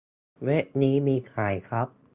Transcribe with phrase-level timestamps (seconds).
[0.45, 1.87] เว็บนี้มีขายครับ